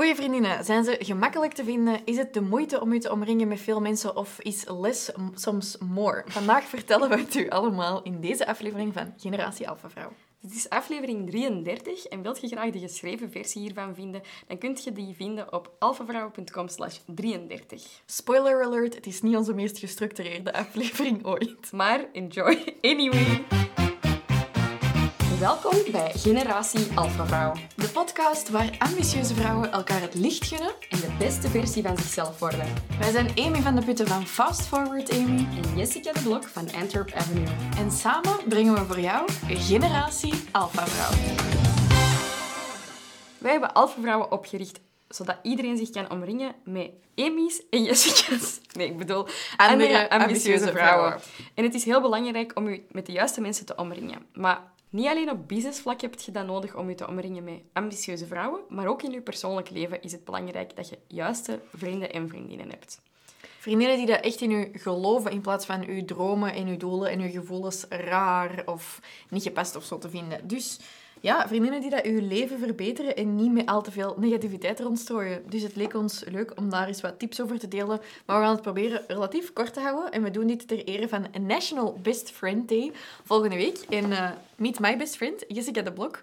[0.00, 2.00] Goeie vriendinnen, zijn ze gemakkelijk te vinden?
[2.04, 5.76] Is het de moeite om u te omringen met veel mensen of is less soms
[5.78, 6.24] more?
[6.26, 10.12] Vandaag vertellen we het u allemaal in deze aflevering van Generatie Alpha Vrouw.
[10.40, 14.84] Dit is aflevering 33 en wilt je graag de geschreven versie hiervan vinden, dan kunt
[14.84, 18.02] je die vinden op alphavrouwen.com slash 33.
[18.06, 21.72] Spoiler alert, het is niet onze meest gestructureerde aflevering ooit.
[21.72, 23.59] Maar enjoy anyway.
[25.40, 27.52] Welkom bij Generatie Alpha Vrouw.
[27.76, 30.72] De podcast waar ambitieuze vrouwen elkaar het licht gunnen.
[30.90, 32.66] En de beste versie van zichzelf worden.
[32.98, 35.46] Wij zijn Amy van de Putten van Fast Forward Amy.
[35.62, 37.46] En Jessica de Blok van Antwerp Avenue.
[37.76, 41.18] En samen brengen we voor jou Generatie Alpha Vrouw.
[43.38, 48.60] Wij hebben Alpha Vrouwen opgericht zodat iedereen zich kan omringen met Amy's en Jessica's.
[48.72, 49.26] Nee, ik bedoel
[49.56, 51.20] andere, ambitieuze vrouwen.
[51.54, 54.26] En het is heel belangrijk om je met de juiste mensen te omringen.
[54.32, 58.26] Maar niet alleen op businessvlak heb je dat nodig om je te omringen met ambitieuze
[58.26, 62.28] vrouwen, maar ook in je persoonlijk leven is het belangrijk dat je juiste vrienden en
[62.28, 63.00] vriendinnen hebt.
[63.58, 67.10] Vriendinnen die dat echt in u geloven in plaats van uw dromen en uw doelen
[67.10, 70.48] en uw gevoelens raar of niet gepast of zo te vinden.
[70.48, 70.78] Dus
[71.20, 75.42] ja, vriendinnen die dat uw leven verbeteren en niet met al te veel negativiteit rondstrooien.
[75.48, 78.00] Dus het leek ons leuk om daar eens wat tips over te delen.
[78.26, 80.12] Maar we gaan het proberen relatief kort te houden.
[80.12, 82.92] En we doen dit ter ere van National Best Friend Day
[83.24, 83.78] volgende week.
[83.88, 86.20] En uh, meet my best friend, Jessica de Blok.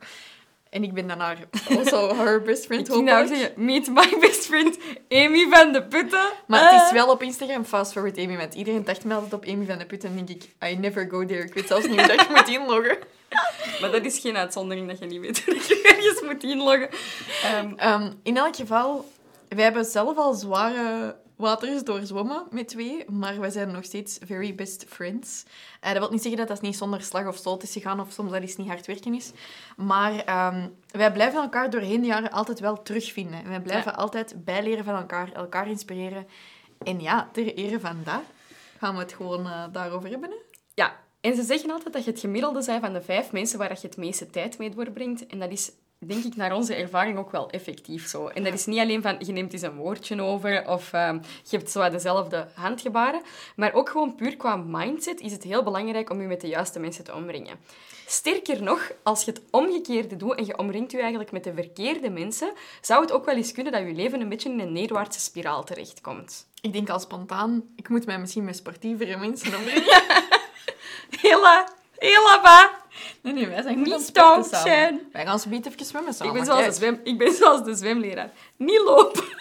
[0.70, 1.38] En ik ben dan haar,
[1.78, 4.78] also her best friend, Ik nou zeggen, meet my best friend,
[5.10, 6.30] Amy van de Putten.
[6.48, 9.45] Maar het is wel op Instagram fast forward Amy, want iedereen dacht me altijd op
[9.45, 10.10] Amy van de Putten.
[10.10, 11.44] En denk ik, I never go there.
[11.44, 12.98] Ik weet zelfs niet hoe dat je moet inloggen.
[13.82, 16.90] Maar dat is geen uitzondering dat je niet weet hoe je ergens moet inloggen.
[17.60, 19.06] Um, um, in elk geval,
[19.50, 24.55] wij hebben zelf al zware waters doorzwommen met twee, maar wij zijn nog steeds very
[24.55, 25.43] best friends.
[25.83, 28.11] Uh, dat wil niet zeggen dat dat niet zonder slag of stoot is gegaan of
[28.11, 29.31] soms dat iets niet hard werken is.
[29.77, 30.11] Maar
[30.53, 33.43] um, wij blijven elkaar doorheen de jaren altijd wel terugvinden.
[33.43, 33.97] En wij blijven ja.
[33.97, 36.27] altijd bijleren van elkaar, elkaar inspireren.
[36.83, 38.23] En ja, ter ere van dat
[38.77, 40.30] gaan we het gewoon uh, daarover hebben.
[40.30, 40.35] Hè?
[40.73, 43.71] Ja, en ze zeggen altijd dat je het gemiddelde bent van de vijf mensen waar
[43.71, 45.27] je het meeste tijd mee doorbrengt.
[45.27, 48.27] En dat is, denk ik, naar onze ervaring ook wel effectief zo.
[48.27, 51.58] En dat is niet alleen van, je neemt eens een woordje over of um, je
[51.58, 53.21] hebt zo dezelfde handgebaren.
[53.55, 56.80] Maar ook gewoon puur qua mindset is het heel belangrijk om je met de juiste
[56.80, 57.59] mensen te omringen.
[58.05, 62.09] Sterker nog, als je het omgekeerde doet en je omringt je eigenlijk met de verkeerde
[62.09, 65.19] mensen, zou het ook wel eens kunnen dat je leven een beetje in een neerwaartse
[65.19, 66.47] spiraal terechtkomt.
[66.61, 70.03] Ik denk al spontaan, ik moet mij misschien met sportievere mensen omringen.
[71.21, 72.85] Hela, hela ba.
[73.21, 75.02] Nee, nee, wij zijn niet stout zijn.
[75.11, 76.33] Wij gaan zo even zwemmen samen.
[76.33, 78.31] Ik ben, zoals de zwem, ik ben zoals de zwemleraar.
[78.58, 79.23] Niet lopen.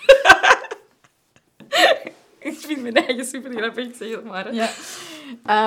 [2.38, 4.54] ik vind mijn eigen super grappig, zeg het maar.
[4.54, 4.70] Ja.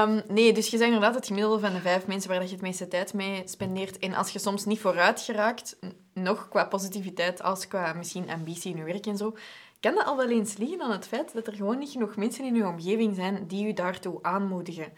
[0.04, 2.62] Um, nee, dus je zegt inderdaad het gemiddelde van de vijf mensen waar je het
[2.62, 4.00] meeste tijd mee spendeert.
[4.00, 5.78] En als je soms niet vooruit geraakt,
[6.14, 9.36] nog qua positiviteit als qua misschien ambitie in je werk en zo,
[9.80, 12.46] kan dat al wel eens liggen aan het feit dat er gewoon niet genoeg mensen
[12.46, 14.94] in je omgeving zijn die je daartoe aanmoedigen.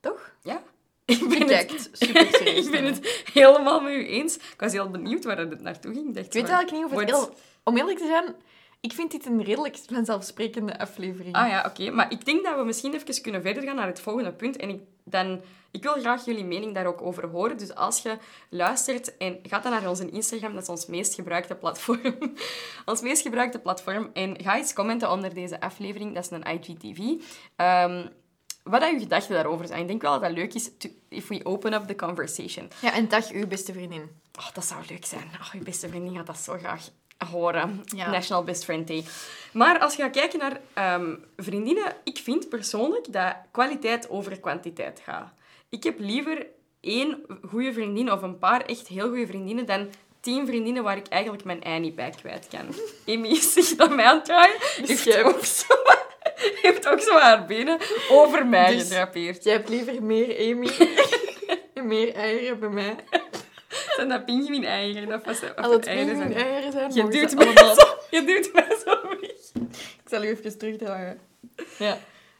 [0.00, 0.30] Toch?
[0.42, 0.62] Ja.
[1.10, 2.64] Ik ben het, super serieus.
[2.66, 4.36] ik ben het helemaal met u eens.
[4.36, 6.14] Ik was heel benieuwd waar het naartoe ging.
[6.14, 7.34] Dacht ik weet eigenlijk niet of het heel...
[7.64, 8.34] Om eerlijk te zijn,
[8.80, 11.34] ik vind dit een redelijk vanzelfsprekende aflevering.
[11.34, 11.82] Ah ja, oké.
[11.82, 11.94] Okay.
[11.94, 14.56] Maar ik denk dat we misschien even kunnen verder gaan naar het volgende punt.
[14.56, 17.58] En ik, dan, ik wil graag jullie mening daar ook over horen.
[17.58, 18.16] Dus als je
[18.48, 22.14] luistert en gaat dan naar onze Instagram, dat is ons meest gebruikte platform.
[22.84, 24.10] ons meest gebruikte platform.
[24.12, 26.14] En ga eens commenten onder deze aflevering.
[26.14, 26.98] Dat is een IGTV.
[26.98, 28.08] Um,
[28.62, 29.80] wat uw gedachten daarover zijn.
[29.80, 32.70] Ik denk wel dat dat leuk is, to, if we open up the conversation.
[32.80, 34.10] Ja, en dag uw beste vriendin.
[34.38, 35.30] Oh, dat zou leuk zijn.
[35.40, 36.88] Oh, uw beste vriendin gaat dat zo graag
[37.30, 37.82] horen.
[37.84, 38.10] Ja.
[38.10, 39.04] National Best Friend Day.
[39.52, 45.00] Maar als je gaat kijken naar um, vriendinnen, ik vind persoonlijk dat kwaliteit over kwantiteit
[45.04, 45.32] gaat.
[45.68, 46.46] Ik heb liever
[46.80, 47.18] één
[47.48, 49.88] goede vriendin of een paar echt heel goede vriendinnen dan
[50.20, 52.74] tien vriendinnen waar ik eigenlijk mijn ei niet bij kwijt kan.
[53.14, 54.58] Amy is zich aan mij aan het draaien.
[54.86, 55.74] Dus jij ook zo
[56.68, 57.78] heeft ook zo haar benen
[58.10, 59.44] over mij dus gedrapeerd.
[59.44, 60.70] Jij hebt liever meer Amy
[61.74, 62.96] en meer eieren bij mij.
[63.96, 65.08] Zijn dat pinguïn-eieren?
[65.08, 69.64] Dat vast Als het pinguïn-eieren zijn, je duwt, mij zo, je duwt mij zo weg.
[69.74, 71.20] Ik zal u even terugdragen.
[71.78, 71.98] Ja.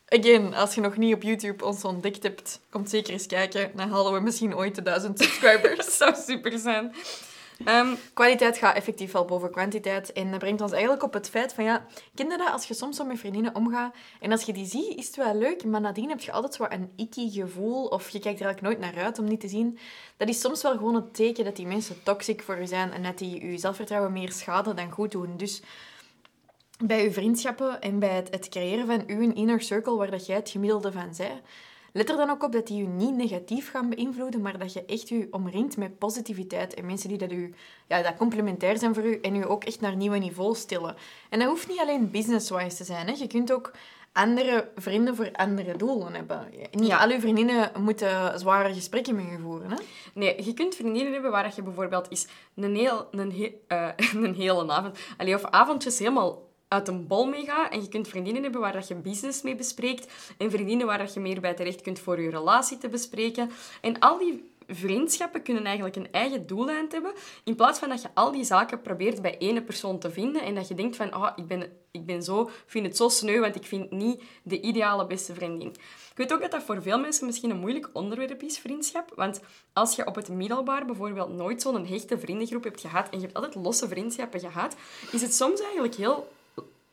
[0.09, 3.71] Again, als je nog niet op YouTube ons ontdekt hebt, kom zeker eens kijken.
[3.75, 5.77] Dan halen we misschien ooit de duizend subscribers.
[5.77, 6.95] dat zou super zijn.
[7.67, 10.13] Um, kwaliteit gaat effectief wel boven kwantiteit.
[10.13, 12.97] En dat brengt ons eigenlijk op het feit van, ja, je dat als je soms
[12.97, 16.09] zo met vriendinnen omgaat en als je die ziet, is het wel leuk, maar nadien
[16.09, 19.19] heb je altijd zo een icky gevoel of je kijkt er eigenlijk nooit naar uit
[19.19, 19.79] om niet te zien.
[20.17, 23.03] Dat is soms wel gewoon het teken dat die mensen toxic voor je zijn en
[23.03, 25.37] dat die je zelfvertrouwen meer schaden dan goed doen.
[25.37, 25.63] Dus
[26.85, 30.37] bij je vriendschappen en bij het, het creëren van uw inner circle, waar dat jij
[30.37, 31.41] het gemiddelde van zij,
[31.93, 34.85] let er dan ook op dat die je niet negatief gaan beïnvloeden, maar dat je
[34.85, 37.55] echt je omringt met positiviteit en mensen die dat, u,
[37.89, 40.97] ja, dat complementair zijn voor u en u ook echt naar nieuwe niveaus tillen.
[41.29, 43.07] En dat hoeft niet alleen business-wise te zijn.
[43.07, 43.13] Hè.
[43.19, 43.73] Je kunt ook
[44.13, 46.49] andere vrienden voor andere doelen hebben.
[46.71, 46.99] Niet Ja.
[46.99, 49.71] al uw vriendinnen moeten zware gesprekken met je voeren.
[49.71, 49.77] Hè?
[50.15, 54.35] Nee, je kunt vriendinnen hebben waar je bijvoorbeeld eens een, heel, een, he- eh, een
[54.35, 54.99] hele avond...
[55.17, 57.73] Allee, of avondjes helemaal uit een bol mee gaat.
[57.73, 60.13] En je kunt vriendinnen hebben waar dat je business mee bespreekt.
[60.39, 63.51] En vriendinnen waar dat je meer bij terecht kunt voor je relatie te bespreken.
[63.81, 67.13] En al die vriendschappen kunnen eigenlijk een eigen doeleind hebben.
[67.45, 70.43] In plaats van dat je al die zaken probeert bij ene persoon te vinden.
[70.43, 73.41] En dat je denkt van, ah, ik, ben, ik ben zo, vind het zo sneu,
[73.41, 75.69] want ik vind niet de ideale beste vriendin.
[76.11, 79.13] Ik weet ook dat dat voor veel mensen misschien een moeilijk onderwerp is, vriendschap.
[79.15, 79.41] Want
[79.73, 83.37] als je op het middelbaar bijvoorbeeld nooit zo'n hechte vriendengroep hebt gehad en je hebt
[83.37, 84.77] altijd losse vriendschappen gehad,
[85.13, 86.29] is het soms eigenlijk heel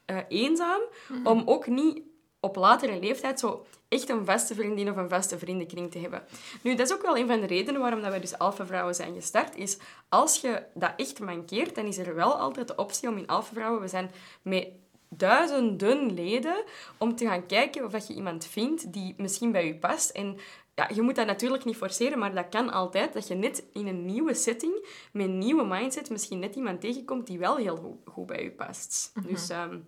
[0.08, 0.82] eh, eenzaam
[1.24, 2.02] om ook niet
[2.40, 6.24] op latere leeftijd zo echt een vaste vriendin of een vaste vriendenkring te hebben.
[6.62, 8.96] Nu, dat is ook wel een van de redenen waarom dat wij dus Alpha Vrouwen
[8.96, 9.78] zijn gestart, is
[10.10, 13.54] als je dat echt mankeert, dan is er wel altijd de optie om in Alpha
[13.54, 14.12] Vrouwen, we zijn
[14.42, 14.68] met
[15.10, 16.64] duizenden leden,
[16.98, 20.10] om te gaan kijken of dat je iemand vindt die misschien bij je past.
[20.10, 20.38] En
[20.76, 23.14] ja, je moet dat natuurlijk niet forceren, maar dat kan altijd.
[23.14, 27.28] Dat je net in een nieuwe setting, met een nieuwe mindset, misschien net iemand tegenkomt
[27.28, 29.12] die wel heel goed, bij je past.
[29.28, 29.80] Dus ehm,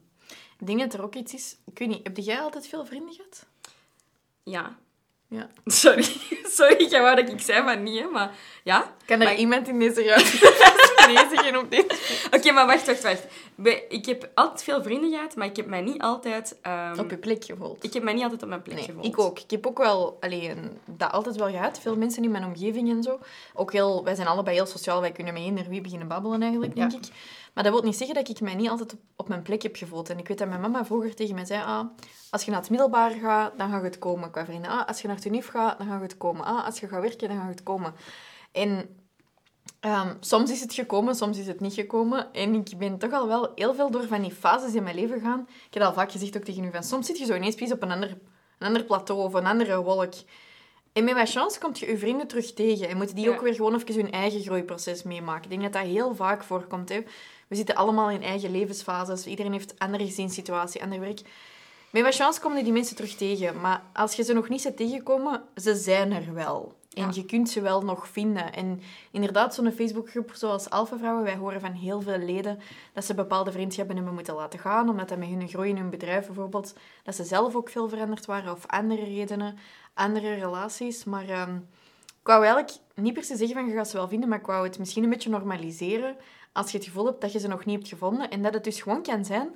[0.59, 1.55] Ik denk dat er ook iets is...
[1.65, 3.45] Ik weet niet, heb jij altijd veel vrienden gehad?
[4.43, 4.77] ja.
[5.31, 5.49] Ja.
[5.65, 6.03] Sorry,
[6.57, 8.95] sorry, wou dat ik zei van niet, hè, maar ja.
[9.05, 10.37] Kan er Maar- iemand in deze ruimte
[11.57, 11.85] op dit...
[12.35, 13.25] Oké, maar wacht, wacht, wacht.
[13.89, 16.55] Ik heb altijd veel vrienden gehad, maar ik heb mij niet altijd...
[16.61, 17.83] ehm, Op je plek gevoeld?
[17.83, 19.05] Ik heb mij niet altijd op mijn plek Nee, gevoeld.
[19.05, 19.39] ik ook.
[19.39, 21.79] Ik heb ook wel alleen, dat altijd wel gehad.
[21.79, 23.19] Veel mensen in mijn omgeving en zo.
[23.53, 25.01] Ook heel, wij zijn allebei heel sociaal.
[25.01, 26.97] Wij kunnen met eender wie beginnen babbelen eigenlijk, denk Ja.
[26.97, 27.03] ik.
[27.53, 29.75] Maar dat wil niet zeggen dat ik mij niet altijd op, op mijn plek heb
[29.75, 30.09] gevoeld.
[30.09, 31.63] En ik weet dat mijn mama vroeger tegen mij zei...
[31.63, 31.85] Ah,
[32.29, 34.71] als je naar het middelbaar gaat, dan gaat het komen qua vrienden.
[34.71, 36.45] Ah, als je naar het unief gaat, dan gaat het komen.
[36.45, 37.93] Ah, als je gaat werken, dan gaat het komen.
[38.51, 38.98] En
[39.79, 42.33] Ehm, soms is het gekomen, soms is het niet gekomen.
[42.33, 45.19] En ik ben toch al wel heel veel door van die fases in mijn leven
[45.19, 45.47] gegaan.
[45.67, 47.73] Ik heb al vaak gezegd ook tegen u van soms zit je zo ineens precies
[47.73, 48.09] op een ander,
[48.59, 50.13] een ander plateau of een andere wolk.
[50.93, 52.89] En met wat chance komt je je vrienden terug tegen.
[52.89, 53.31] En moeten die Ja.
[53.31, 55.43] ook weer gewoon even hun eigen groeiproces meemaken.
[55.43, 56.89] Ik denk dat dat heel vaak voorkomt.
[56.89, 57.03] Hè.
[57.47, 59.25] We zitten allemaal in eigen levensfases.
[59.25, 61.21] Iedereen heeft een andere gezinssituatie, ander werk.
[61.91, 63.61] Met wat chance komen die mensen terug tegen.
[63.61, 66.77] Maar als je ze nog niet ziet tegenkomen, ze zijn er wel.
[66.93, 67.11] En Ja.
[67.13, 68.53] je kunt ze wel nog vinden.
[68.53, 68.81] En
[69.11, 72.59] inderdaad, zo'n Facebookgroep zoals Alpha Vrouwen, wij horen van heel veel leden
[72.93, 75.89] dat ze bepaalde vriendschappen hebben moeten laten gaan, omdat dat met hun groei in hun
[75.89, 79.57] bedrijf bijvoorbeeld, dat ze zelf ook veel veranderd waren, of andere redenen,
[79.93, 81.03] andere relaties.
[81.03, 81.55] Maar ehm,
[82.05, 84.45] ik wou eigenlijk niet per se zeggen van je gaat ze wel vinden, maar ik
[84.45, 86.15] wou het misschien een beetje normaliseren
[86.53, 88.29] als je het gevoel hebt dat je ze nog niet hebt gevonden.
[88.29, 89.49] En dat het dus gewoon kan zijn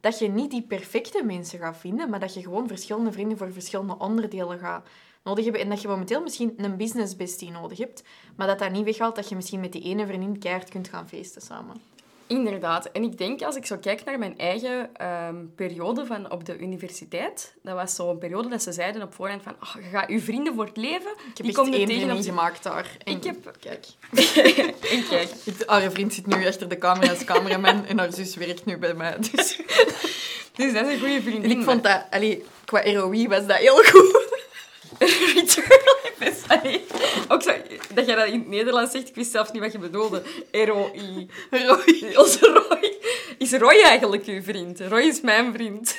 [0.00, 3.52] dat je niet die perfecte mensen gaat vinden, maar dat je gewoon verschillende vrienden voor
[3.52, 4.88] verschillende onderdelen gaat
[5.24, 5.62] nodig hebben.
[5.62, 8.02] En dat je momenteel misschien een business bestie nodig hebt,
[8.36, 11.08] maar dat dat niet weghaalt dat je misschien met die ene vriendin keihard kunt gaan
[11.08, 11.80] feesten samen.
[12.26, 12.90] Inderdaad.
[12.92, 16.58] En ik denk, als ik zo kijk naar mijn eigen ehm, periode van op de
[16.58, 20.20] universiteit, dat was zo'n periode dat ze zeiden op voorhand van, oh, je gaat je
[20.20, 22.22] vrienden voor het leven, Ik heb die echt één tegen vriendin op...
[22.22, 22.96] gemaakt daar.
[23.04, 23.86] En Ik heb- Kijk.
[24.90, 25.30] En kijk,
[25.66, 28.94] andere vriend zit nu achter de camera als cameraman en haar zus werkt nu bij
[28.94, 29.16] mij.
[29.18, 29.56] Dus...
[30.56, 31.50] dus dat is een goede vriendin.
[31.50, 32.04] En ik vond dat...
[32.10, 34.27] Allee, qua ROI was dat heel goed.
[34.98, 36.84] Return on invest- Allee,
[37.28, 37.50] Ook zo,
[37.94, 40.22] dat jij dat in het Nederlands zegt, ik wist zelfs niet wat je bedoelde.
[40.52, 41.28] ROI.
[41.50, 42.12] ROI.
[42.22, 42.96] Onze Roy.
[43.38, 44.80] Is Roy eigenlijk uw vriend?
[44.80, 45.96] Roy is mijn vriend.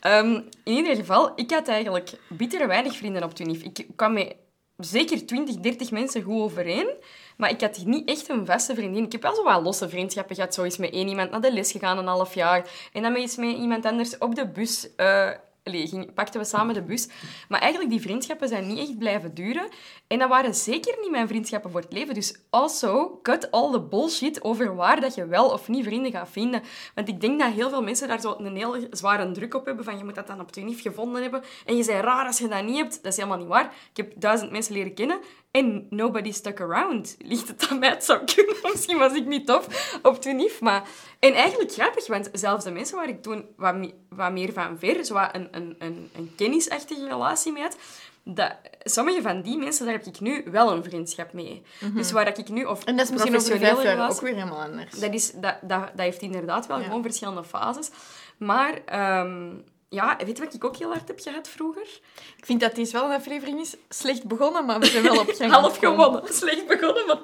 [0.00, 0.32] Ehm,
[0.64, 3.62] in ieder geval, ik had eigenlijk bitter weinig vrienden op Tunif.
[3.62, 4.34] Ik kwam met
[4.76, 6.88] zeker 20, 30 mensen goed overeen.
[7.36, 9.04] Maar ik had niet echt een vaste vriendin.
[9.04, 10.54] Ik heb wel zo wat losse vriendschappen gehad.
[10.54, 12.68] Zo is met één iemand naar de les gegaan, een half jaar.
[12.92, 14.88] En dan is met iemand anders op de bus...
[14.96, 15.30] eh,
[15.64, 17.08] allee, pakten we samen de bus.
[17.48, 19.68] Maar eigenlijk, die vriendschappen zijn niet echt blijven duren.
[20.06, 22.14] En dat waren zeker niet mijn vriendschappen voor het leven.
[22.14, 26.28] Dus also, cut all the bullshit over waar dat je wel of niet vrienden gaat
[26.28, 26.62] vinden.
[26.94, 29.84] Want ik denk dat heel veel mensen daar zo een heel zware druk op hebben.
[29.84, 31.42] Van, je moet dat dan op Tunif gevonden hebben.
[31.66, 33.02] En je bent raar als je dat niet hebt.
[33.02, 33.74] Dat is helemaal niet waar.
[33.90, 35.20] Ik heb duizend mensen leren kennen.
[35.56, 37.16] En nobody stuck around.
[37.18, 37.88] Ligt het aan mij?
[37.88, 38.56] Het zou kunnen.
[38.72, 40.60] Misschien was ik niet tof op Tunif.
[40.60, 40.82] Maar...
[41.18, 44.78] En eigenlijk grappig, want zelfs de mensen waar ik toen wat, me- wat meer van
[44.78, 47.76] ver, zo wat een, een, een, een kennisachtige relatie mee had,
[48.24, 51.62] dat, sommige van die mensen, daar heb ik nu wel een vriendschap mee.
[51.94, 52.64] Dus waar ik nu...
[52.64, 52.88] Of Mhm.
[52.88, 54.90] En dat is misschien over professionele vijf jaar relatie- ook weer helemaal anders.
[55.00, 56.84] dat, is, dat, dat, dat heeft inderdaad wel Ja.
[56.84, 57.90] gewoon verschillende fases.
[58.38, 59.50] Maar ehm,
[59.88, 62.00] ja, weet je wat ik ook heel hard heb gehad vroeger?
[62.36, 63.76] Ik vind dat deze wel een aflevering is.
[63.88, 66.22] Slecht begonnen, maar we zijn wel op gang half gewonnen.
[66.34, 67.20] Slecht begonnen, maar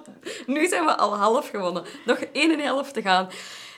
[0.47, 1.85] nu zijn we al half gewonnen.
[2.05, 3.29] Nog één en helft te gaan.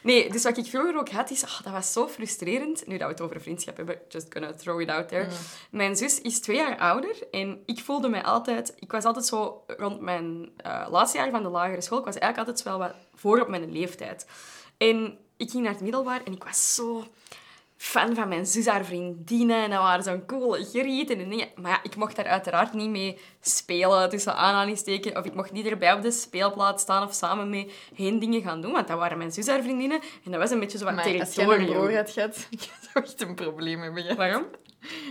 [0.02, 1.44] Nee, dus wat ik vroeger ook had, is...
[1.44, 2.86] ah, dat was zo frustrerend.
[2.86, 5.26] Nu dat we het over vriendschap hebben, just gonna throw it out there.
[5.70, 8.74] Mijn zus is twee jaar ouder en ik voelde mij altijd...
[8.78, 11.98] Ik was altijd zo rond mijn eh, laatste jaar van de lagere school.
[11.98, 14.26] Ik was eigenlijk altijd wel wat voor op mijn leeftijd.
[14.76, 17.04] En ik ging naar het middelbaar en ik was zo
[17.92, 19.56] fan van mijn zus, haar vriendinnen.
[19.64, 21.48] En dat waren zo'n coole grieten en dingen.
[21.56, 25.16] Maar ja, ik mocht daar uiteraard niet mee spelen, tussen aanhalingstekens.
[25.16, 28.60] Of ik mocht niet erbij op de speelplaats staan of samen mee heen dingen gaan
[28.60, 28.72] doen.
[28.72, 30.00] Want dat waren mijn zus, haar vriendinnen.
[30.24, 31.68] En dat was een beetje zo wat Maar als je territorium.
[31.68, 32.48] een broer had gehad,
[32.92, 34.02] zou echt een probleem hebben.
[34.02, 34.16] gehad.
[34.16, 34.44] Waarom?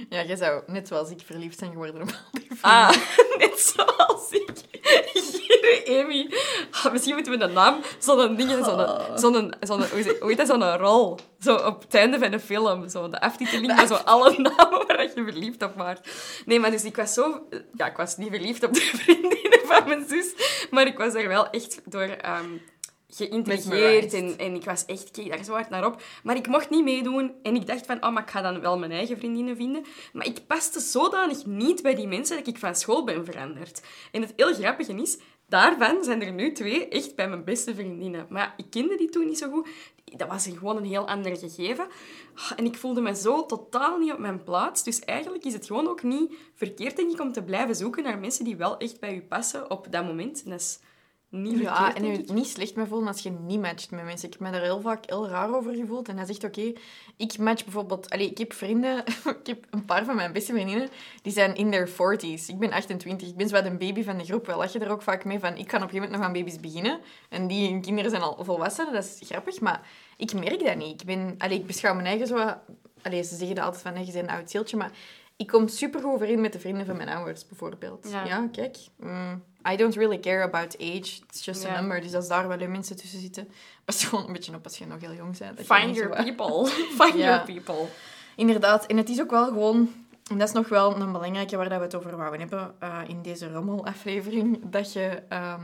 [0.10, 2.62] Ja, je zou net zoals ik verliefd zijn geworden op al die vrienden.
[2.62, 2.90] Ah,
[3.40, 4.50] net zoals ik.
[5.14, 6.34] Hier, Amy.
[6.72, 9.84] Ah, misschien moeten we een naam, zo'n ding, zo'n, zo'n, zo'n,
[10.20, 11.20] hoe heet dat, zo'n rol.
[11.40, 12.90] Zo op het einde van de film.
[12.90, 16.10] Zo de aftiteling met zo alle namen waar je verliefd op waart.
[16.46, 17.48] Nee, maar dus ik was zo...
[17.74, 20.34] Ja, ik was niet verliefd op de vriendinnen van mijn zus.
[20.72, 22.02] Maar ik was er wel echt door...
[22.02, 22.50] ehm
[23.16, 26.02] geïntrigeerd en, en ik was echt, keek daar zo hard naar op.
[26.24, 28.80] Maar ik mocht niet meedoen en ik dacht van, oh, maar ik ga dan wel
[28.80, 29.86] mijn eigen vriendinnen vinden.
[30.14, 33.82] Maar ik paste zodanig niet bij die mensen dat ik van school ben veranderd.
[34.12, 38.26] En het heel grappige is, daarvan zijn er nu twee echt bij mijn beste vriendinnen.
[38.30, 39.68] Maar ik kende die toen niet zo goed.
[40.18, 41.88] Dat was gewoon een heel ander gegeven.
[42.36, 44.84] Ah, En ik voelde me zo totaal niet op mijn plaats.
[44.84, 48.20] Dus eigenlijk is het gewoon ook niet verkeerd, denk ik, om te blijven zoeken naar
[48.20, 50.44] mensen die wel echt bij u passen op dat moment.
[50.44, 50.80] En dat is
[51.32, 54.28] niet Ja, en je niet slecht mee voelen als je niet matcht met mensen.
[54.28, 56.08] Ik heb me daar heel vaak heel raar over gevoeld.
[56.08, 56.74] En hij zegt, oké,
[57.18, 58.10] ik match bijvoorbeeld...
[58.10, 59.04] Allee, ik heb vrienden...
[59.42, 60.90] ik heb een paar van mijn beste vriendinnen,
[61.22, 62.46] die zijn in their 40s.
[62.48, 63.28] Ik ben 28.
[63.28, 64.46] Ik ben zo wat een baby van de groep.
[64.46, 65.58] We lachen er ook vaak mee van...
[65.58, 67.00] Ik kan op een gegeven moment nog aan baby's beginnen.
[67.30, 68.94] En die hun kinderen zijn al volwassen.
[68.94, 71.02] Dat is grappig, maar ik merk dat niet.
[71.02, 72.56] Ik, ben, allee, ik beschouw mijn eigen zo...
[73.02, 74.92] Allee, ze zeggen dat altijd van, je bent een oud zieltje, maar...
[75.42, 78.08] Ik kom super goed overeen met de vrienden van mijn ouders, bijvoorbeeld.
[78.12, 78.26] Ja.
[78.26, 78.78] Ja, kijk.
[78.98, 81.22] mm, I don't really care about age.
[81.28, 82.02] It's just a number.
[82.02, 83.48] Dus als daar wel mensen tussen zitten...
[83.86, 85.60] Pas gewoon een beetje op als je nog heel jong bent.
[85.74, 86.68] Find your people.
[86.68, 87.26] Find Ja.
[87.26, 87.86] your people.
[88.36, 88.86] Inderdaad.
[88.86, 89.90] En het is ook wel gewoon...
[90.32, 93.22] En dat is nog wel een belangrijke waar we het over wouden hebben eh, in
[93.22, 94.60] deze rommelaflevering.
[94.64, 95.22] Dat je...
[95.30, 95.62] ehm,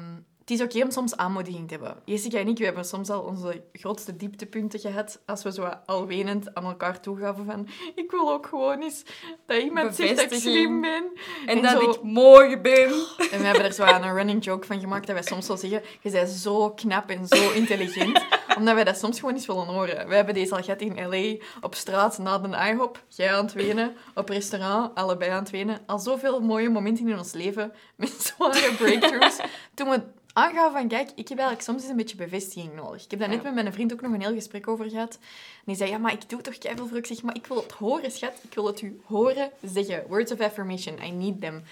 [0.50, 1.96] het is oké om soms aanmoediging te hebben.
[2.06, 5.20] Jessica en ik, we hebben soms al onze grootste dieptepunten gehad.
[5.26, 7.68] Als we zo al wenend aan elkaar toegaven van...
[7.96, 9.04] Ik wil ook gewoon eens
[9.46, 11.04] dat iemand zegt dat ik slim ben.
[11.46, 12.88] En, En dat zo- ik mooi ben.
[13.32, 15.58] En we hebben er zo aan een running joke van gemaakt dat wij soms wel
[15.58, 18.26] zeggen, je bent zo knap en zo intelligent.
[18.58, 20.08] Omdat wij dat soms gewoon eens willen horen.
[20.08, 21.46] We hebben deze al gehad in L.A.
[21.62, 23.04] op straat na de IHOP.
[23.08, 23.96] Jij aan het wenen.
[24.16, 25.80] Op restaurant, allebei aan het wenen.
[25.86, 29.38] Al zoveel mooie momenten in ons leven met zware breakthroughs.
[29.74, 30.02] Toen we
[30.38, 33.04] aangaven van, kijk, ik heb eigenlijk soms eens een beetje bevestiging nodig.
[33.04, 35.14] Ik heb daar net met mijn vriend ook nog een heel gesprek over gehad.
[35.14, 36.98] En die zei, ja, maar ik doe toch keiveel voor.
[36.98, 38.34] Ik zeg, maar ik wil het horen, schat.
[38.42, 40.04] Ik wil het u horen zeggen.
[40.08, 41.64] Words of affirmation, I need them.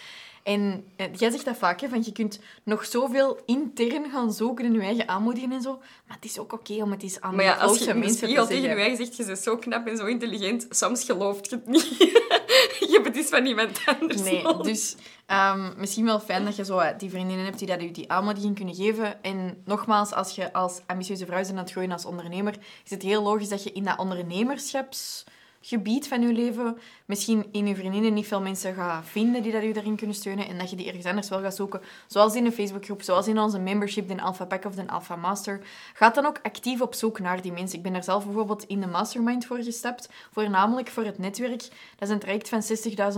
[0.46, 4.66] En eh, jij zegt dat vaak, hè, van je kunt nog zoveel intern gaan zoeken
[4.66, 5.78] in je eigen aanmoedigen en zo.
[6.08, 8.25] Maar het is ook oké om het eens aan Maar ja, als je mensen te
[8.25, 11.56] spiegel tegen je eigen zegt, je bent zo knap en zo intelligent, soms gelooft je
[11.56, 11.98] het niet.
[12.80, 14.68] je hebt het eens van iemand anders Nee, nodig.
[14.68, 17.92] dus ehm, misschien wel fijn dat je zo eh, die vriendinnen hebt die dat je
[17.92, 19.24] die aanmoediging kunnen geven.
[19.24, 23.02] En nogmaals, als je als ambitieuze vrouw bent aan het groeien als ondernemer, is het
[23.02, 24.00] heel logisch dat je in dat
[25.65, 29.63] ondernemerschapsgebied van je leven misschien in je vriendinnen niet veel mensen gaat vinden die dat
[29.63, 31.81] je daarin kunnen steunen en dat je die ergens anders wel gaat zoeken.
[32.07, 35.62] Zoals in een Facebookgroep, zoals in onze membership, de Alpha Pack of de Alpha Master.
[35.93, 37.77] Ga dan ook actief op zoek naar die mensen.
[37.77, 41.62] Ik ben daar zelf bijvoorbeeld in de mastermind voor gestapt, voornamelijk voor het netwerk.
[41.95, 42.63] Dat is een traject van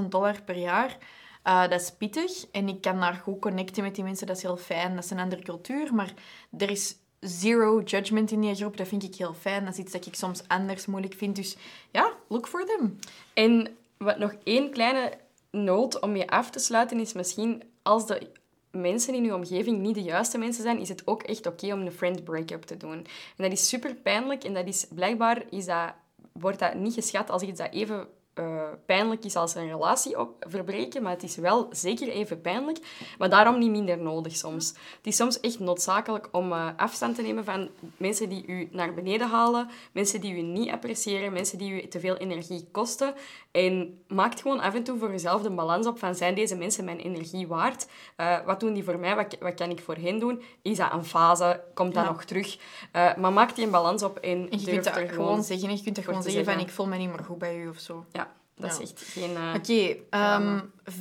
[0.04, 0.98] 60.000 dollar per jaar.
[1.44, 4.28] Uh, dat is pittig en ik kan daar goed connecten met die mensen.
[4.28, 4.96] Dat is heel fijn.
[4.96, 6.14] Dat is een andere cultuur, maar
[6.58, 8.78] er is zero judgment in die groep.
[8.78, 9.66] Dat vind ik heel fijn.
[9.66, 11.36] Dat is iets dat ik soms anders moeilijk vind.
[11.36, 11.58] Dus
[11.92, 13.00] ja, look for them.
[13.34, 15.14] En wat nog één kleine
[15.52, 18.28] noot om je af te sluiten is misschien als de
[18.72, 21.82] mensen in je omgeving niet de juiste mensen zijn, is het ook echt oké om
[21.82, 22.98] een friend break-up te doen.
[23.38, 25.94] En dat is super pijnlijk en dat is blijkbaar is dat,
[26.32, 30.46] wordt dat niet geschat als iets dat even eh, pijnlijk is als een relatie op,
[30.50, 32.78] verbreken, maar het is wel zeker even pijnlijk,
[33.18, 34.68] maar daarom niet minder nodig soms.
[34.68, 38.94] Het is soms echt noodzakelijk om eh, afstand te nemen van mensen die u naar
[38.94, 43.14] beneden halen, mensen die u niet appreciëren, mensen die u te veel energie kosten.
[43.52, 46.86] En maak gewoon af en toe voor jezelf de balans op van zijn deze mensen
[46.86, 47.88] mijn energie waard?
[48.16, 49.16] Eh, wat doen die voor mij?
[49.16, 50.42] Wat, wat kan ik voor hen doen?
[50.62, 51.64] Is dat een fase?
[51.74, 52.10] Komt dat Ja.
[52.10, 52.58] nog terug?
[52.92, 55.76] Maar maak die een balans op en, En je durf kunt dat er gewoon zeggen.
[55.76, 57.80] Je kunt dat gewoon zeggen van ik voel me niet meer goed bij u of
[57.80, 58.06] zo.
[58.12, 58.27] Ja,
[58.60, 58.82] Dat Ja.
[58.82, 59.36] is echt geen...
[59.36, 60.60] eh, Oké, ehm,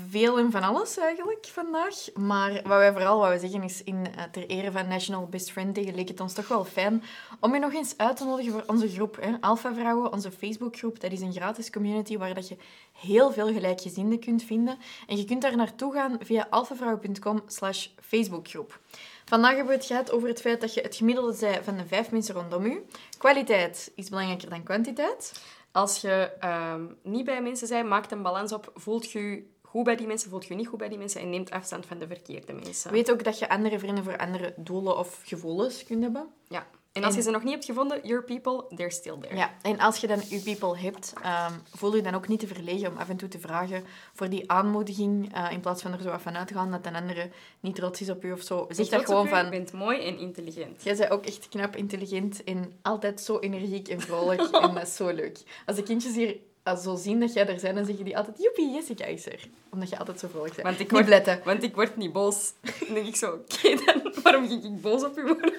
[0.08, 1.94] veel en van alles eigenlijk vandaag.
[2.14, 5.50] Maar wat wij vooral wat we zeggen is, in, eh, ter ere van National Best
[5.50, 7.02] Friend Day, leek het ons toch wel fijn
[7.40, 9.16] om je nog eens uit te nodigen voor onze groep.
[9.20, 9.32] Hè?
[9.40, 11.00] Alpha Vrouwen, onze Facebookgroep.
[11.00, 12.56] Dat is een gratis community waar dat je
[12.92, 14.78] heel veel gelijkgezinden kunt vinden.
[15.06, 18.80] En je kunt daar naartoe gaan via alphavrouwen.com slash Facebookgroep.
[19.25, 21.86] Vandaag hebben we het gehad over het feit dat je het gemiddelde zij van de
[21.86, 22.84] vijf mensen rondom u.
[23.18, 25.32] Kwaliteit is belangrijker dan kwantiteit.
[25.76, 28.71] Als je ehm, niet bij mensen bent, maakt een balans op.
[28.75, 31.21] Voelt je je goed bij die mensen, voelt je je niet goed bij die mensen
[31.21, 32.90] en neemt afstand van de verkeerde mensen.
[32.90, 36.28] Weet ook dat je andere vrienden voor andere doelen of gevoelens kunt hebben.
[36.49, 36.66] Ja.
[36.96, 39.36] En als je ze nog niet hebt gevonden, your people, they're still there.
[39.36, 42.46] Ja, en als je dan je people hebt, ehm, voel je dan ook niet te
[42.46, 43.84] verlegen om af en toe te vragen
[44.14, 46.86] voor die aanmoediging, eh, in plaats van er zo af van uit te gaan dat
[46.86, 47.28] een andere
[47.60, 48.66] niet trots is op u of zo.
[48.68, 50.82] Zeg dat gewoon Je van, bent mooi en intelligent.
[50.82, 54.96] jij bent ook echt knap, intelligent en altijd zo energiek en vrolijk en dat is
[54.96, 55.38] zo leuk.
[55.66, 58.38] Als de kindjes hier eh, zo zien dat jij er bent, dan zeggen die altijd,
[58.42, 59.48] joepie, Jessica is er.
[59.70, 60.66] Omdat je altijd zo vrolijk bent.
[60.66, 61.40] Want ik niet word- letten.
[61.44, 62.52] Want ik word niet boos.
[62.86, 65.54] Dan denk ik zo, oké, dan waarom ging ik boos op u worden?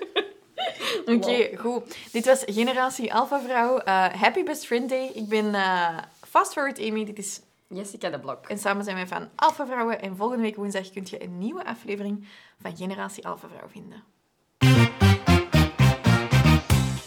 [1.06, 1.98] Oké, goed.
[2.12, 3.78] Dit was Generatie Alpha Vrouw.
[3.78, 5.12] Eh, happy Best Friend Day.
[5.14, 5.98] Ik ben eh
[6.30, 7.06] Fast Forward Amy.
[7.06, 8.46] Dit is Jessica de Blok.
[8.48, 10.02] En samen zijn wij van Alpha Vrouwen.
[10.02, 12.28] En volgende week woensdag kun je een nieuwe aflevering
[12.62, 14.04] van Generatie Alpha Vrouw vinden.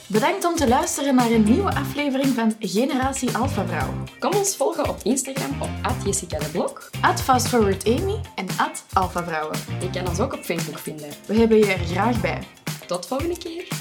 [0.07, 3.95] Bedankt om te luisteren naar een nieuwe aflevering van Generatie Alpha Vrouw.
[4.19, 6.91] Kom ons volgen op Instagram op Jessica de Blok.
[7.23, 8.47] FastForwardAmy en
[8.93, 9.59] Alpha Vrouwen.
[9.81, 11.11] Je kan ons ook op Facebook vinden.
[11.27, 12.43] We hebben je er graag bij.
[12.87, 13.80] Tot volgende keer.